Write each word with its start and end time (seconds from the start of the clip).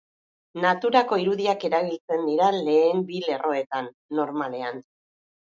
Naturako 0.61 1.19
irudiak 1.23 1.65
erabiltzen 1.69 2.25
dira 2.31 2.49
lehen 2.71 3.05
bi 3.11 3.23
lerroetan, 3.29 3.93
normalean. 4.21 4.83